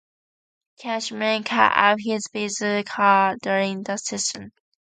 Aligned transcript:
Cashman 0.79 1.43
cut 1.43 1.73
up 1.77 1.99
his 1.99 2.27
Visa 2.33 2.83
card 2.83 3.37
during 3.41 3.83
the 3.83 3.97
session. 3.97 4.51